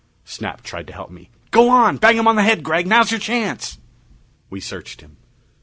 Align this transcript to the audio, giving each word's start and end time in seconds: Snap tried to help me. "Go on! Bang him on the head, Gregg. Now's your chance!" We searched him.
Snap 0.25 0.63
tried 0.63 0.87
to 0.87 0.93
help 0.93 1.11
me. 1.11 1.29
"Go 1.51 1.69
on! 1.69 1.97
Bang 1.97 2.17
him 2.17 2.27
on 2.27 2.35
the 2.35 2.41
head, 2.41 2.63
Gregg. 2.63 2.87
Now's 2.87 3.11
your 3.11 3.19
chance!" 3.19 3.77
We 4.49 4.59
searched 4.59 5.01
him. 5.01 5.17